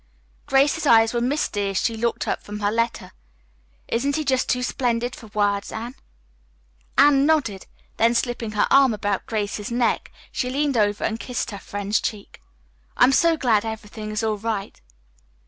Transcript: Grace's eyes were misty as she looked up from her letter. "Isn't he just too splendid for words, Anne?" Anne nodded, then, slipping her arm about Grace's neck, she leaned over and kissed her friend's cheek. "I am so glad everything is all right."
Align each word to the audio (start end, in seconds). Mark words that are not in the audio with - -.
Grace's 0.47 0.87
eyes 0.87 1.13
were 1.13 1.21
misty 1.21 1.69
as 1.69 1.77
she 1.79 1.95
looked 1.95 2.27
up 2.27 2.41
from 2.41 2.59
her 2.59 2.71
letter. 2.71 3.11
"Isn't 3.87 4.15
he 4.15 4.25
just 4.25 4.49
too 4.49 4.63
splendid 4.63 5.15
for 5.15 5.27
words, 5.27 5.71
Anne?" 5.71 5.93
Anne 6.97 7.27
nodded, 7.27 7.67
then, 7.97 8.15
slipping 8.15 8.53
her 8.53 8.65
arm 8.71 8.95
about 8.95 9.27
Grace's 9.27 9.69
neck, 9.69 10.11
she 10.31 10.49
leaned 10.49 10.75
over 10.75 11.03
and 11.03 11.19
kissed 11.19 11.51
her 11.51 11.59
friend's 11.59 12.01
cheek. 12.01 12.41
"I 12.97 13.03
am 13.03 13.11
so 13.11 13.37
glad 13.37 13.63
everything 13.63 14.09
is 14.09 14.23
all 14.23 14.39
right." 14.39 14.81